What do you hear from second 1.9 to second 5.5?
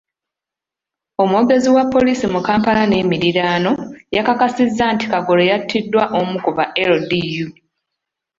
poliisi mu Kampala n'emiriraano, yakakasizza nti Kagolo